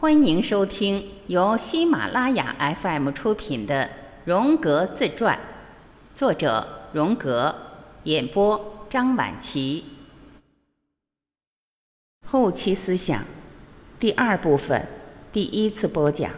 [0.00, 3.82] 欢迎收听由喜马拉雅 FM 出品的
[4.24, 5.34] 《荣格自传》，
[6.16, 7.52] 作者荣格，
[8.04, 9.84] 演播张晚琪。
[12.24, 13.24] 后期思想
[13.98, 14.86] 第二部分
[15.32, 16.30] 第一次播讲。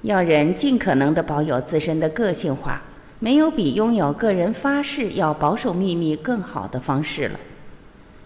[0.00, 2.80] 要人尽可能的保有自身的个性化，
[3.18, 7.38] 没有比拥有个人发誓要保守秘密更好的方式了。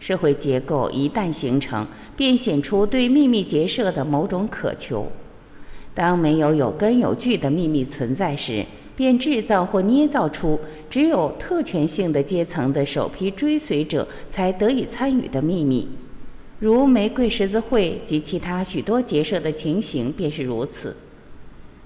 [0.04, 5.10] 社会结构一旦形成，便显出对秘密结社的某种渴求。
[5.94, 15.88] 当没有有根有据的秘密存在时，便制造或捏造出只有特权性的阶层的首批追随者才得以参与的秘密，
[16.58, 20.94] 如玫瑰十字会及其他许多结社的情形便是如此。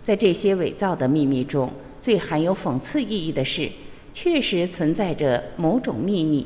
[0.02, 3.70] 在这些伪造的秘密中，最含有讽刺意义的是，
[4.12, 6.44] 确实存在着某种秘密。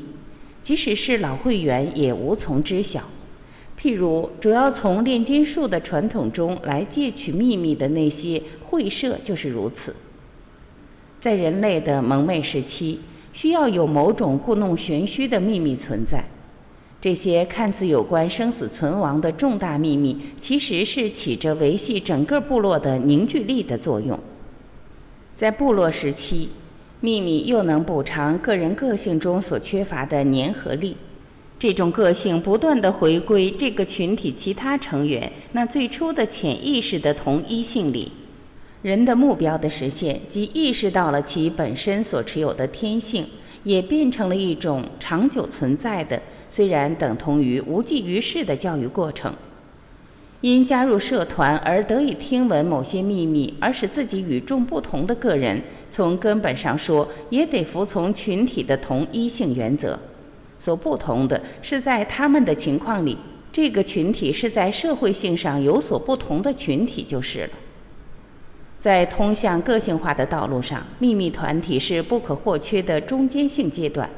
[0.63, 3.03] 即使是老会员也无从知晓。
[3.77, 9.93] 譬如，主要从炼金术的传统中来借取秘密的那些会社就是如此。
[11.19, 13.01] 在人类的蒙昧时期，
[13.33, 16.23] 需要有某种故弄玄虚的秘密存在。
[17.01, 24.17] 这些看似有关生死存亡的重大秘密，其实是起着维系整个部落的凝聚力的作用。
[25.35, 26.49] 在部落时期。
[27.03, 30.95] 秘密又能补偿个人个性中所缺乏的粘合力，
[31.59, 38.09] 这种个性不断地回归这个群体其他成员那最初的潜意识的同一性里。
[38.81, 43.25] 人的目标的实现，即意识到了其本身所持有的天性，
[43.65, 49.33] 也变成了一种长久存在的，虽然等同于无济于事的教育过程。
[50.43, 59.97] 因加入社团而得以听闻某些秘密，而使自己与众不同的个人，从根本上说，也得服从群体的同一性原则。
[60.57, 63.17] 所不同的是，在他们的情况里，
[63.53, 67.49] 这个群体是在社会性上有所不同的群体就是了。
[68.81, 74.09] 在通向个性化的道路上，秘密团体是不可或缺的中间性阶段。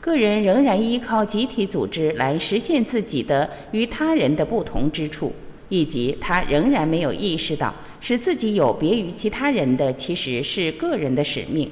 [0.00, 5.32] 个人仍然依靠集体组织来实现自己的与他人的不同之处。
[5.70, 11.70] 以及他仍然没有意识到，使自己有别于其他人的其实是个人的使命。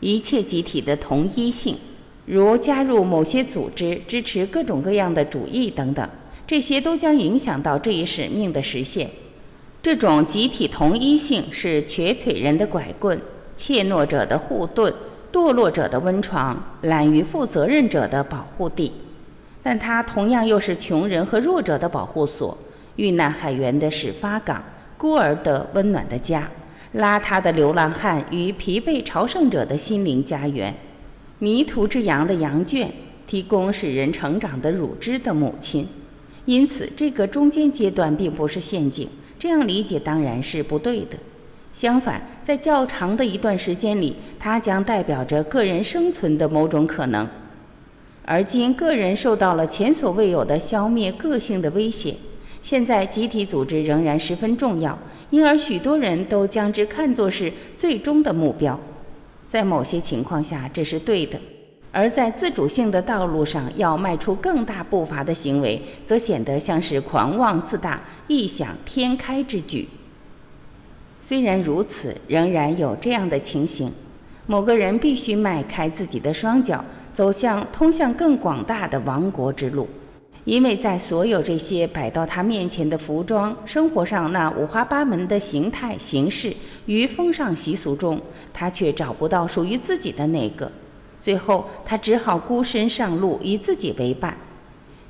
[0.00, 1.76] 一切集体的同一性，
[2.26, 6.06] 如加入某些组织、支持各种各样的主义等等，
[6.46, 9.08] 这些都将影响到这一使命的实现。
[9.82, 13.20] 这种集体同一性是瘸腿人的拐棍、
[13.54, 14.92] 怯懦者的护盾、
[15.32, 18.90] 堕落者的温床、懒于负责任者的保护地，
[19.62, 22.56] 但它同样又是穷人和弱者的保护所。
[22.96, 24.62] 遇难海员的始发港，
[24.96, 26.48] 孤儿的温暖的家，
[26.96, 30.74] 邋遢的流浪汉与疲惫朝圣者的心灵家园，
[31.38, 32.90] 迷途之羊的羊圈，
[33.26, 35.86] 提供使人成长的乳汁的母亲。
[36.44, 39.08] 因此，这个中间阶段并不是陷阱。
[39.38, 41.16] 这样理解当然是不对的。
[41.72, 47.28] 相反，在较长的一段时间里，它将代表着个人生存的某种可能。
[48.24, 52.14] 而今，个人受到了前所未有的消灭个性的威胁。
[52.64, 54.98] 现在，集体组织仍然十分重要，
[55.28, 58.80] 因而许多人都将之看作是最终的目标。
[59.46, 61.36] 在某些情况下，这是对的；
[61.92, 69.86] 而在自主性的道路上，要迈出更大步伐的行为，则显得像是狂妄自大、异想天开之举。
[71.20, 73.92] 虽然如此，仍然有这样的情形：
[74.46, 76.82] 某个人必须迈开自己的双脚，
[77.12, 79.86] 走向通向更广大的王国之路。
[80.44, 88.20] 因为在所有这些摆到他面前的服装、生活上那五花八门的形态、形式与风尚习俗中，
[88.52, 90.70] 他却找不到属于自己的那个。
[91.18, 94.36] 最后，他只好孤身上路，以自己为伴。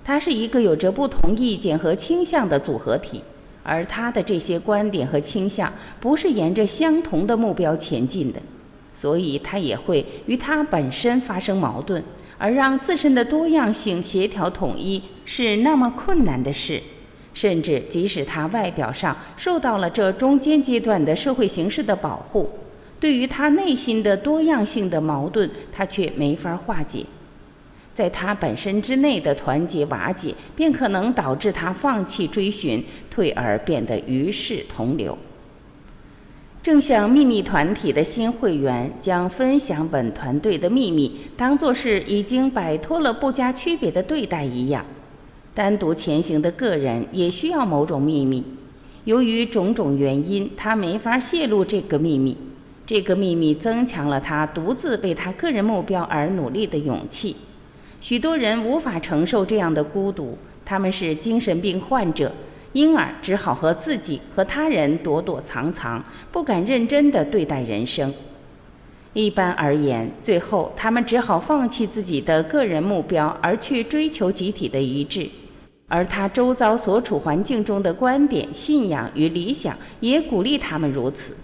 [0.04, 3.20] 他是一个有着不同意见和倾向的组合体，
[3.64, 8.40] 而他的这些观点和倾向不是沿着相同的目标前进的，
[8.92, 12.04] 所以他也会与他本身发生矛盾。
[12.44, 16.78] 而让自身的多样性协调统一是那么困难的事，
[17.32, 22.50] 甚至即使他外表上受到了这中间阶段的社会形势的保护，
[23.00, 27.06] 对于他内心的多样性的矛盾，他却没法化解。
[27.94, 35.16] 在他本身之内的团结瓦解，便可能导致他放弃追寻，退而变得与世同流。
[36.64, 44.82] 正像秘密团体的新会员将分享本团队的秘密当作是已经摆脱了不加区别的对待一样，
[45.52, 48.42] 单独前行的个人也需要某种秘密。
[49.04, 52.34] 由于种种原因，他没法泄露这个秘密。
[52.86, 57.36] 这个秘密增强了他独自为他个人目标而努力的勇气。
[58.00, 62.32] 许多人无法承受这样的孤独，他们是精神病患者。
[62.74, 68.12] 因而只好和自己和他人躲躲藏藏，不敢认真地对待人生。
[69.14, 75.30] 一般而言，最后他们只好放弃自己的个人目标，而去追求集体的一致。
[75.86, 81.36] 而他周遭所处环境中的观点、信仰与理想，也鼓励他们如此。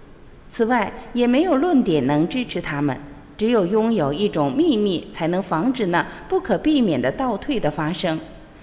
[0.49, 2.97] 此外，也没有论点能支持他们。
[3.39, 8.19] 只有拥有一种秘密，才能防止那不可避免的倒退的发生。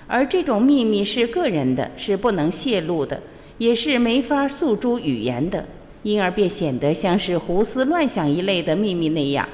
[0.07, 3.21] 而这种秘密是个人的，是不能泄露的，
[3.57, 5.65] 也是没法诉诸语言的。
[6.03, 9.47] 因而便显得像是胡思乱想一类的秘密那样。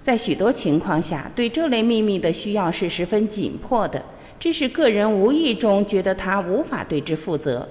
[0.00, 4.00] 在许多情况下，对这类秘密的需要是十分紧迫的，
[4.38, 7.68] 这是个人无意中觉得他无法对之负责。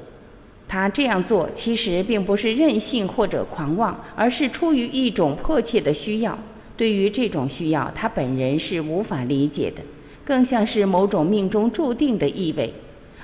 [0.68, 6.38] 他这样做其实并不是任性或者狂妄，而是出于一种迫切的需要。
[6.76, 9.82] 对于这种需要，他本人是无法理解的，
[10.26, 12.74] 更像是某种命中注定的意味。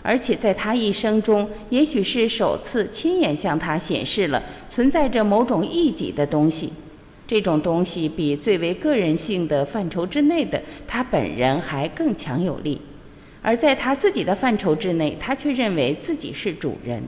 [0.02, 6.72] 而且在他一生中，也许是首次亲眼向他显示了存在着某种异己的东西。
[7.28, 12.82] 这种东西比最为个人性的范畴之内的他本人还更强有力，
[13.42, 17.04] 而在他自己的范畴之内，他却认为自己是主人。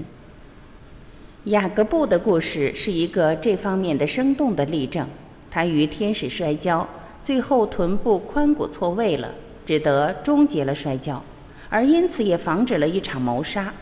[1.45, 5.07] 雅各布的故事是一个这方面的生动的例证。
[5.49, 6.87] 他与天使摔跤，
[7.23, 9.33] 最后臀部髋骨错位了，
[9.71, 11.23] 只得终结了摔跤。
[11.69, 13.73] 而因此也防止了一场谋杀。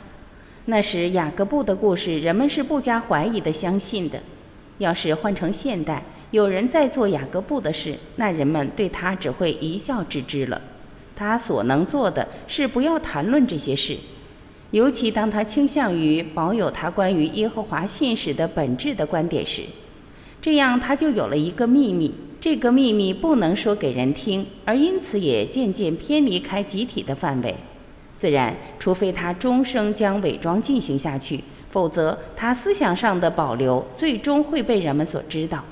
[0.66, 4.20] 那时雅各布的故事，人们是不加怀疑的相信的。
[4.78, 10.62] 要是换成现代，有人在做雅各布的事，那人们对他只会一笑置之了。
[11.16, 13.98] 他所能做的是不要谈论这些事，
[14.70, 19.64] 尤其当他倾向于保有他关于耶和华信使的本质的观点时，
[20.40, 22.14] 这样他就有了一个秘密。
[22.42, 27.54] 这个秘密不能说给人听，而因此也渐渐偏离开集体的范围。
[28.16, 35.64] 自然，除非他终生将伪装进行下去，否则他思想上的保留最终会被人们所知道。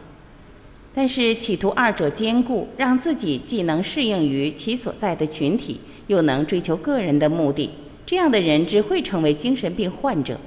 [0.94, 7.70] 但是，企图二者兼顾，让自己既能适应于其所在的群体，又能追求个人的目的，
[8.06, 10.38] 这样的人只会成为精神病患者。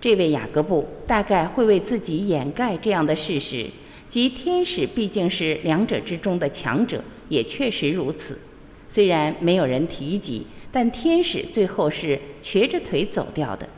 [0.00, 3.66] 这位雅各布大概会为自己掩盖这样的事实，
[4.14, 8.38] 即天使毕竟是两者之中的强者，也确实如此。
[8.88, 10.46] 虽然没有人提及。
[10.70, 13.68] 但天使最后是瘸着腿走掉的，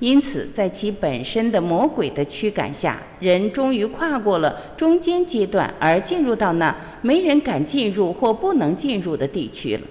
[0.00, 9.82] 因此在其本身的魔鬼的驱赶下，人终于跨过了中间阶段，而进入到那没人敢进入或不能进入的地区了。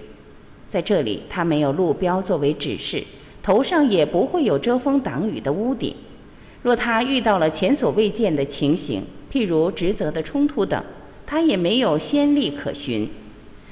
[0.68, 3.02] 在这里，他没有路标作为指示，
[3.42, 5.94] 头上也不会有遮风挡雨的屋顶。
[6.62, 10.82] 若他遇到了前所未见的情形，譬如职责的冲突等，
[11.24, 13.08] 他也没有先例可循。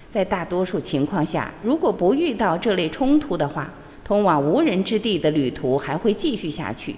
[0.09, 3.71] 在大多数情况下，如果不遇到这类冲突的话，
[4.05, 6.97] 通往无人之地的旅途还会继续下去。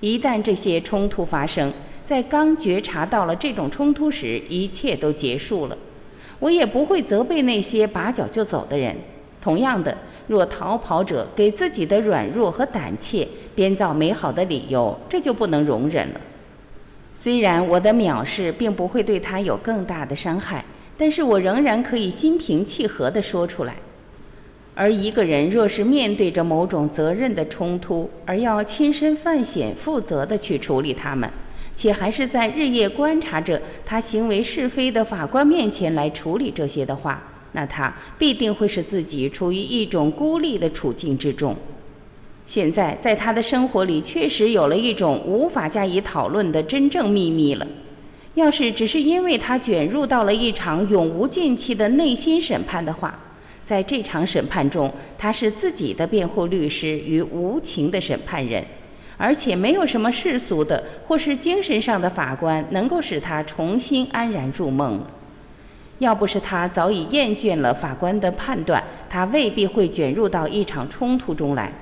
[0.00, 1.72] 一旦这些冲突发生，
[2.02, 5.78] 在刚觉察到了这种冲突时，一切都结束了。
[6.40, 8.96] 我也不会责备那些拔脚就走的人。
[9.40, 9.96] 同样的，
[10.26, 16.20] 若逃跑者给自己的软弱和胆怯编造美好的理由，这就不能容忍了。
[17.14, 20.64] 虽然我的藐视并不会对他有更大的伤害。
[20.94, 23.74] 但是我仍然可以心平气和地说出来。
[24.74, 31.28] 而一个人若是面对着某种责任的冲突，而要亲身犯险、负责地去处理他们，
[31.74, 37.20] 且还是在日夜观察着他行为是非的法官面前来处理这些的话，
[37.52, 41.56] 那他必定会使自己处于一种孤立的处境之中。
[42.46, 47.66] 现在，在他的生活里，确实有了一种无法加以讨论的真正秘密了。
[48.34, 53.18] 要是只是因为他卷入到了一场永无尽期的内心审判的话，
[53.62, 58.64] 在这场审判中，他是自己的辩护律师与无情的审判人，
[59.16, 65.00] 而且没有什么世俗的或是精神上的法官能够使他重新安然入梦。
[65.98, 71.72] 要不是他早已厌倦了法官的判断，他未必会卷入到一场冲突中来，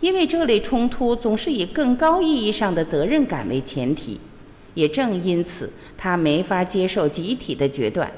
[0.00, 4.18] 因为这类冲突总是以更高意义上的责任感为前提。
[4.74, 8.10] 也正因此，他没法接受集体的决断。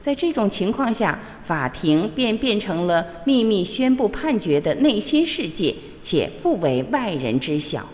[0.00, 7.86] 在这种情况下，法庭便变成了秘密宣布判决的内心世界，且不为外人知晓。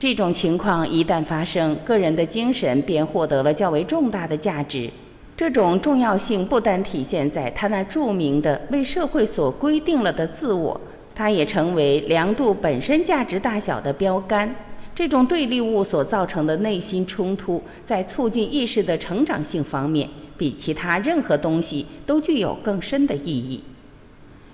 [0.00, 4.90] 这种情况一旦发生，个人的精神便获得了较为重大的价值。
[5.36, 10.80] 这种重要性不单体现在他那著名的为社会所规定了的自我，
[11.18, 14.54] 它也成为量度本身价值大小的标杆。
[14.94, 23.60] 这种对立物所造成的内心冲突，在促进意识的成长性方面，比其他任何东西都具有更深的意义。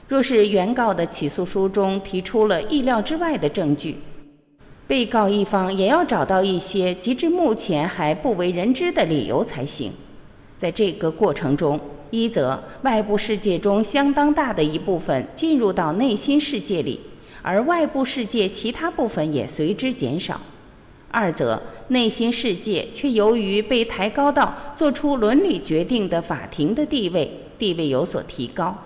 [0.09, 3.97] 若是原告的起诉书中提出了意料之外的证据，
[4.87, 9.93] 被告一方也要找到一些截至目前还不为人知的理由才行。
[10.57, 11.79] 在这个过程中，
[12.15, 17.01] 一则外部世界中相当大的一部分进入到内心世界里，
[17.43, 20.37] 而外部世界其他部分也随之减少；
[21.11, 27.29] 二则内心世界却由于被抬高到做出伦理决定的法庭的地位，
[27.59, 28.79] 地位有所提高。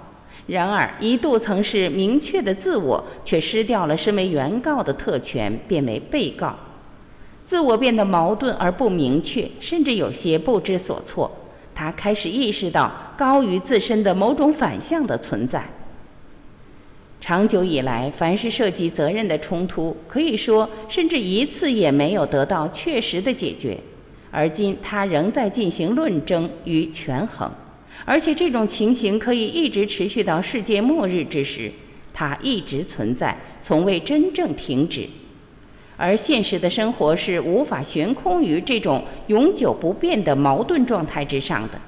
[0.46, 6.56] 然而，一度曾是明确的自我，却失掉了身为原告的特权，变为被告。
[7.44, 11.30] 自我变得矛盾而不明确，甚至有些不知所措。
[11.78, 15.64] 他开始意识到高于自身的某种反向的存在。
[17.20, 23.78] 长久以来，凡是涉及责任的冲突，可以说甚至一次也没有得到确实的解决。
[24.32, 27.48] 而今，他仍在进行论争与权衡。
[28.04, 31.70] 而且这种情形可以一直持续到世界末日之时，
[32.12, 35.08] 它一直存在，从未真正停止。
[35.98, 41.78] 而现实的生活是无法悬空于这种永久不变的矛盾状态之上的。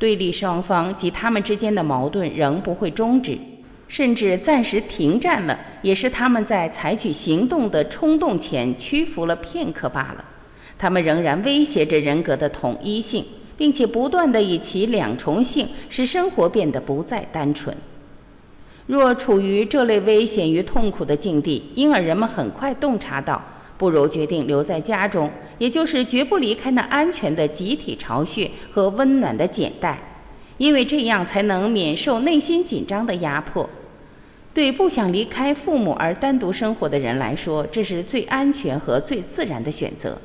[0.00, 3.38] 对立双方及他们之间的矛盾仍不会终止，
[3.86, 10.24] 甚至暂时停战了，也是他们在采取行动的冲动前屈服了片刻罢了。
[10.76, 13.24] 他们仍然威胁着人格的统一性。
[13.54, 17.76] 并且不断地以其两重性使生活变得不再单纯。
[18.86, 23.40] 若处于这类危险与痛苦的境地，因而人们很快洞察到，
[23.78, 29.98] 不如决定留在家中，也就是绝不离开那安全的集体巢穴和温暖的茧袋，
[30.58, 33.68] 因为这样才能免受内心紧张的压迫。
[34.54, 40.18] 对不想离开父母而单独生活的人来说，这是最安全和最自然的选择。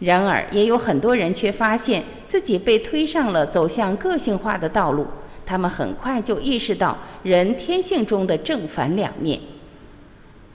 [0.00, 5.06] 然而，也有很多人却发现自己被推上了走向个性化的道路。
[5.48, 9.40] 他们很快就意识到人天性中的正反两面，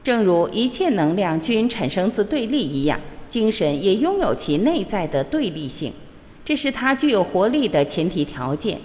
[0.03, 5.91] 正如一切能量均产生自对立一样，精神也拥有其内在的对立性，
[6.45, 8.79] 这是它具有活力的前提条件。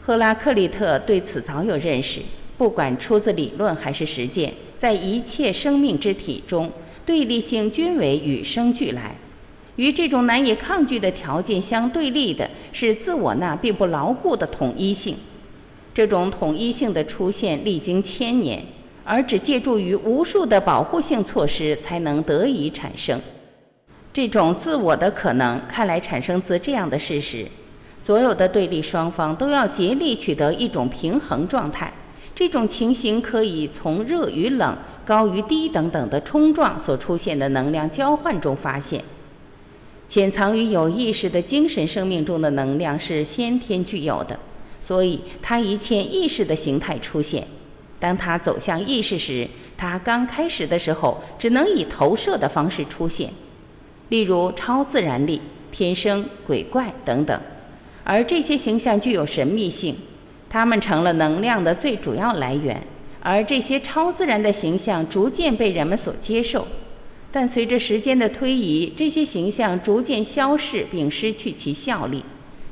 [0.00, 2.20] 赫拉克利特对此早有认识。
[2.56, 6.70] 不管出自理论还是实践，在一切生命之体中，
[7.04, 9.16] 对立性均为与生俱来。
[9.76, 15.16] 与这种难以抗拒的条件相对立的是自我那并不牢固的统一性。
[15.98, 18.64] 这种统一性的出现历经千年，
[19.02, 23.20] 而只借助于无数的保护性措施才能得以产生。
[24.12, 27.48] 这种自我的可能，看来产生自这样的事实：
[27.98, 31.92] 所有的对立双方都要竭力取得一种平衡状态。
[32.32, 39.02] 这种情形可以从热与冷、高与低等等的冲撞所出现的能量交换中发现。
[40.06, 44.38] 潜藏于有意识的精神生命中的能量是先天具有的，
[44.80, 47.46] 所以它以潜意识的形态出现。
[48.00, 53.30] 当它走向意识时，它刚开始的时候只能以投射的方式出现，
[54.10, 55.40] 例如超自然力、
[55.72, 57.40] 天生、鬼怪等等。
[58.04, 59.96] 而这些形象具有神秘性，
[60.48, 62.80] 它们成了能量的最主要来源。
[63.20, 66.66] 而这些超自然的形象逐渐被人们所接受。
[67.30, 72.24] 但随着时间的推移，这些形象逐渐消逝并失去其效力。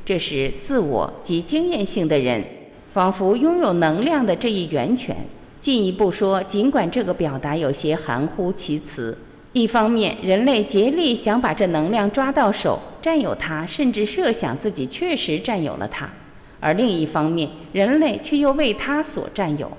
[0.07, 2.43] 这是，自我及经验性的人
[2.89, 5.17] 仿佛拥有能量的这一源泉。
[5.61, 9.19] 进一步说，尽管这个表达有些含糊其辞，
[9.53, 16.07] 一方面人类竭力想把这能量抓到手、占有它，甚至设想自己确实占有了它；
[16.61, 19.73] 而另一方面，人类却又为它所占有。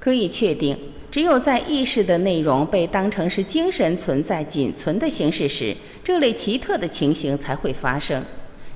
[0.00, 0.76] 可以确定。
[1.18, 8.24] 只有在意识的内容被当成是精神存在仅存的形式时，这类奇特的情形才会发生。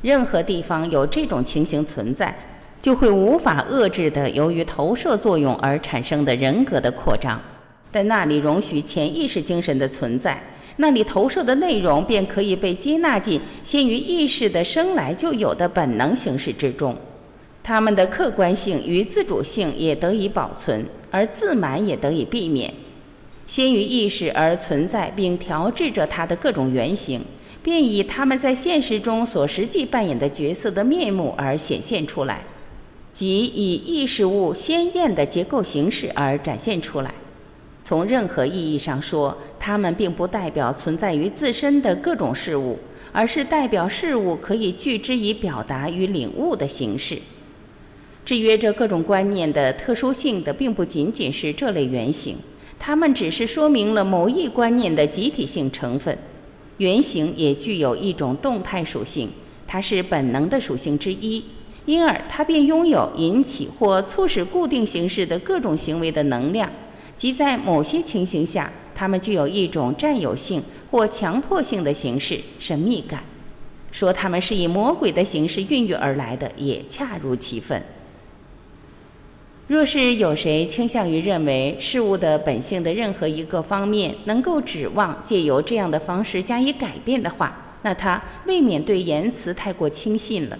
[0.00, 2.37] 任何地方有这种情形存在，
[2.80, 7.40] 就会无法遏制的由于投射作用而产生的人格的扩张。
[7.92, 10.42] 但那里容许潜意识精神的存在，
[10.78, 16.96] 那里投射的内容便可以被接纳进先于意识的生来就有的本能形式之中。
[17.62, 22.73] 它们的客观性与自主性也得以保存，而自满也得以避免。
[23.47, 27.21] 先于意识而存在并调制着它的各种原型，
[27.62, 32.42] 便以他们在现实中所实际扮演的角色的面目而显现出来，
[33.12, 37.14] 即以意识物鲜艳的结构形式而展现出来。
[37.85, 42.78] 从任何意义上说，它们并不代表存在于自身的各种事物，
[43.12, 47.19] 而是代表事物可以据之以表达与领悟的形式。
[48.25, 52.37] 制约着各种观念的特殊性的，并不仅仅是这类原型，
[52.79, 56.17] 它们只是说明了某一观念的集体性成分。
[56.79, 59.29] 原型也具有一种动态属性，
[59.67, 61.45] 它是本能的属性之一。
[61.85, 66.71] 因而它便拥有引起或促使固定形式的各种行为的能量，
[67.17, 70.62] 即在某些情形下，它们具有一种占有性
[70.93, 73.25] 或强迫性的形式神秘感。
[73.91, 77.83] 说他们是以魔鬼的形式孕育而来的，也恰如其分。
[79.69, 90.59] 若是有谁倾向于认为事物的本性的任何一个方面能够指望借由这样的方式加以改变的话，那他未免对言辞太过轻信了。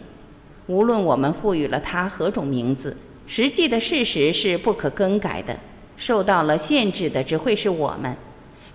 [0.69, 5.55] 无论我们赋予了它何种名字，实际的事实是不可更改的。
[5.97, 8.17] 受到了限制的只会是我们。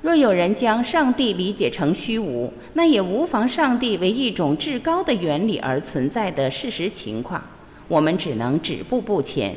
[0.02, 7.42] 若有人将上帝理解成虚无，那也无妨上帝为一种至高的原理而存在的事实情况。
[7.88, 9.56] 我们只能止步不前。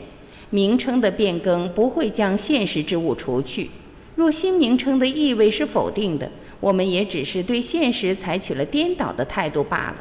[0.50, 3.70] 名称的变更不会将现实之物除去。
[4.16, 6.30] 若新名称的意味是否定的，
[6.60, 9.96] 我们也只是对现实采取了颠倒的态度罢了。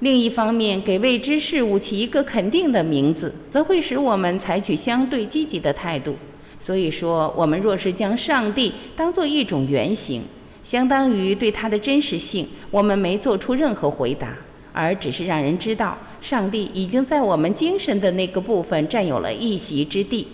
[0.00, 6.16] 另一方面，给未知事物起一个肯定的名字，则会使我们采取相对积极的态度。
[6.58, 10.22] 所以说，我们若是将上帝当作一种原型，
[10.64, 14.36] 相当于对它的真实性，我们没做出任何回答，
[14.74, 20.26] 而只是让人知道，上帝已经在我们精神的那个部分占有了一席之地。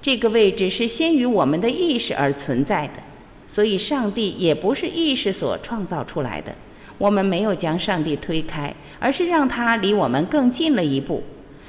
[0.00, 3.02] 这个位置是先于我们的意识而存在的，
[3.48, 6.54] 所以上帝也不是意识所创造出来的。
[6.98, 11.22] 我们没有将上帝推开，而是让他离我们更近了一步。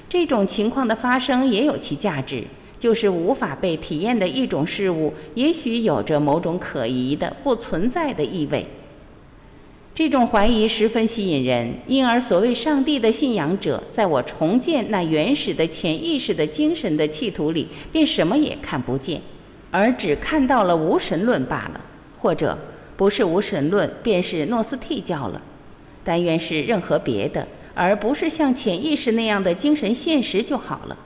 [0.10, 2.44] 这种情况的发生也有其价值，
[2.78, 8.66] 就是无法被体验的一种事物，也许有着某种可疑的、不存在的意味。
[10.00, 19.22] 这种怀疑十分吸引人，因而所谓上帝的信仰者，在我重建那原始的潜意识的精神的企图里，便什么也看不见，
[19.70, 21.82] 而只看到了无神论罢了，
[22.18, 22.58] 或者。
[22.96, 25.41] 不是无神论，便是诺斯替教了。
[26.01, 30.98] 但愿是任何别的，而不是像潜意识那样的精神现实就好了。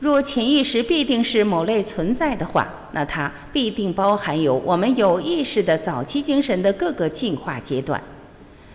[0.00, 8.02] 若潜意识必定是某类存在的话，那它必定包含有我们有意识的早期精神的各个进化阶段。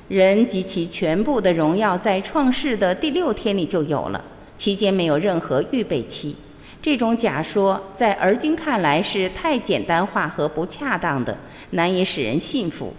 [0.08, 4.24] 人及其全部的荣耀在创世的第六天里就有了，
[4.58, 6.36] 期间没有任何预备期。
[6.82, 11.38] 这种假说在而今看来是太简单化和不恰当的，
[11.72, 12.92] 难以使人信服。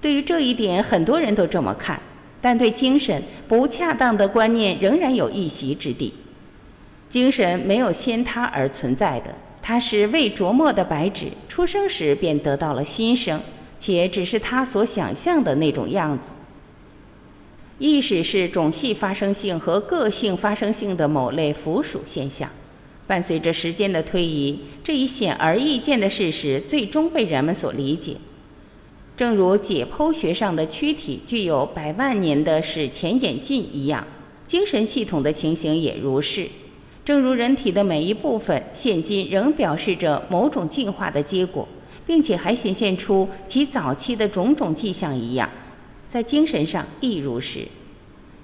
[0.00, 2.00] 对于这一点，很多人都这么看，
[2.40, 6.14] 但对精神不恰当的观念仍然有一席之地。
[7.16, 13.40] 精神没有先他而存在的，它是未琢磨的白纸，出生时便得到了新生，
[13.78, 16.34] 且只是他所想象的那种样子。
[17.78, 22.50] 意识是种系发生性和个性发生性的某类附属现象。
[23.06, 28.18] 伴随着时间的推移，这一显而易见的事实最终被人们所理解。
[29.16, 34.06] 正如解剖学上的躯体具有百万年的史前演进一样，
[34.46, 36.46] 精神系统的情形也如是。
[37.06, 41.68] 正如人体的每一部分现今仍表示着某种进化的结果，
[42.04, 45.48] 并且还显现出其早期的种种迹象一样，
[46.08, 47.60] 在精神上亦如是。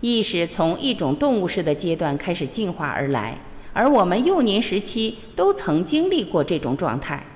[0.00, 3.36] 意识从一种动物式的阶段开始进化而来。
[3.72, 7.26] 而我们幼年时期都曾经历过这种状态，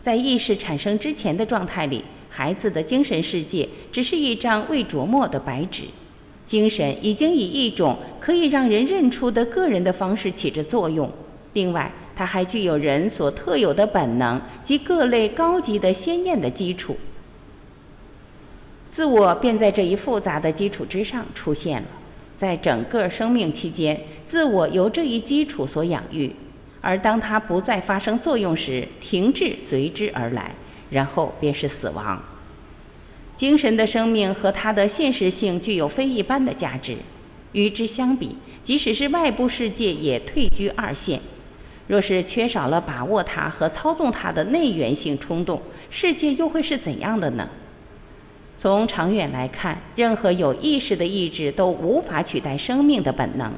[0.00, 5.82] 在意识产生之前的状态里，孩子的精神世界只是一张未琢磨的白纸，
[6.52, 11.10] 精神已经以一种可以让人认出的个人的方式起着作用。
[11.54, 16.94] 另外，它还具有人所特有的本能及各类高级的鲜艳的基础，
[18.90, 21.88] 自我便在这一复杂的基础之上出现了。
[22.36, 26.30] 在整个生命期间，自我由这一基础所养育，
[26.82, 30.54] 而当它不再发生作用时，停滞随之而来，
[30.90, 32.22] 然后便是死亡。
[33.34, 36.96] 精神的生命和它的现实性具有非一般的价值，
[37.52, 41.20] 与之相比，即使是外部世界也退居二线。
[41.88, 47.48] 若是缺少了把握它和操纵它的内源性冲动，世界又会是怎样的呢？
[48.56, 53.52] 从长远来看，任何有意识的意志都无法取代生命的本能。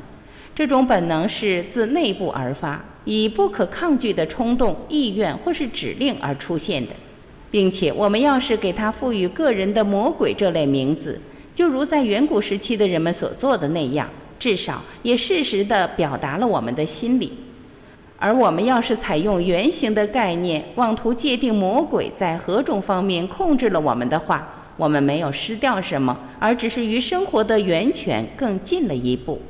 [0.55, 6.93] 这种本能是自内部而发，以不可抗拒的冲动、意愿或是指令而出现的，
[7.55, 11.21] 并且我们要是给它赋予个人的魔鬼这类名字，
[11.55, 14.09] 就如在远古时期的人们所做的那样，
[14.41, 17.33] 至少也适时地表达了我们的心理。
[18.19, 24.45] 而我们要是采用原型的概念，妄图界定魔鬼在何种方面控制了我们的话，
[24.77, 29.41] 我们没有失掉什么，而只是与生活的源泉更近了一步。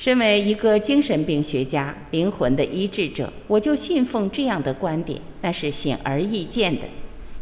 [0.00, 6.86] 身为一个精神病学家、灵魂的医治者，我就信奉这样的观点，那是显而易见的。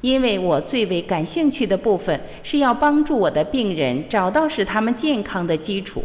[0.01, 6.03] 因为我最为感兴趣的部分是要帮助我的病人找到使他们健康的基础。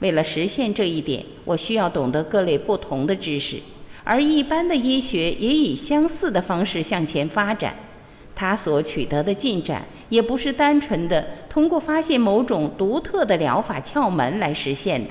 [0.00, 3.58] 为了实现这一点，我需要懂得各类不同的知识，
[4.02, 7.72] 而一般的医学也以相似的方式向前发展。
[8.34, 15.10] 它所取得的进展，也不是单纯的通过发现某种独特的疗法窍门来实现的。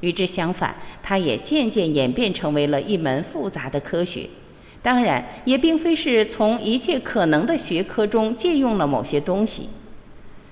[0.00, 4.28] 与之相反，它也渐渐演变成为了一门复杂的科学。
[4.82, 9.68] 当然，也并非是从一切可能的学科中借用了某些东西。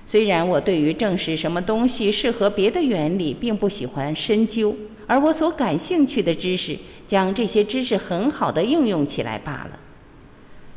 [0.05, 4.75] 虽然我对于证实什么东西适合别的原理并不喜欢深究，
[5.07, 9.79] 而我所感兴趣的知识，将这些知识很好的应用起来罢了。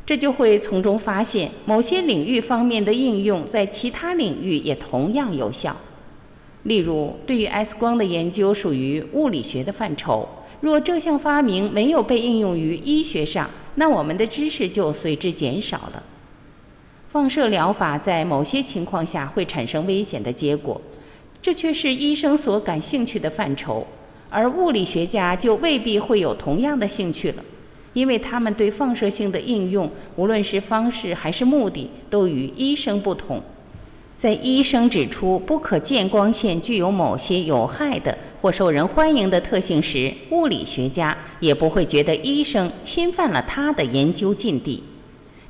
[0.04, 5.76] 这就会从中发现，某些领域方面的应用在其他领域也同样有效。
[6.64, 10.28] 例如，对于 X 光的研究属于物理学的范畴，
[10.60, 16.02] 若这项发明没有被应用于医学上，那我们的知识就随之减少了。
[17.08, 20.80] 放射疗法在某些情况下会产生危险的结果，
[21.42, 23.86] 这却是医生所感兴趣的范畴，
[24.30, 27.42] 而物理学家就未必会有同样的兴趣了。
[27.92, 33.42] 因为他们对放射性的应用，无论是方式还是目的，都与医生不同。
[34.22, 44.80] 在医生指出不可见光线具有某些有害的或受人欢迎的特性时，物理学家也不会觉得医生侵犯了他的研究禁地。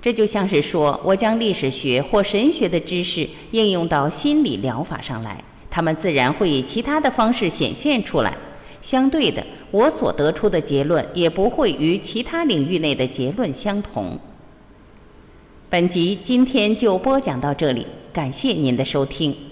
[0.01, 8.35] 这就像是说，我将历史学或神学的知识应用到心理疗法上来，他们自然会以其他的方式显现出来。
[8.81, 14.19] 相对的，我所得出的结论也不会与其他领域内的结论相同。
[15.69, 19.52] 本集今天就播讲到这里，感谢您的收听。